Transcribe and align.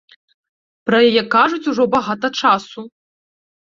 Пра 0.87 1.03
яе 1.11 1.23
кажуць 1.37 1.63
ужо 1.75 1.83
багата 1.95 2.27
часу. 2.41 2.79